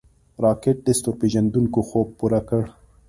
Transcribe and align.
راکټ 0.43 0.77
د 0.85 0.89
ستورپیژندونکو 0.99 1.79
خوب 1.89 2.07
پوره 2.17 2.41
کړ 2.49 2.63